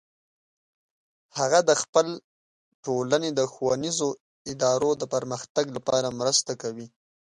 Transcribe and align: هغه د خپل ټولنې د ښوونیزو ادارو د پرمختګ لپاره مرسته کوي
هغه 1.37 1.59
د 1.69 1.71
خپل 1.81 2.07
ټولنې 2.85 3.29
د 3.33 3.41
ښوونیزو 3.53 4.09
ادارو 4.51 4.91
د 5.01 5.03
پرمختګ 5.13 5.65
لپاره 5.77 6.15
مرسته 6.19 6.51
کوي 6.61 6.87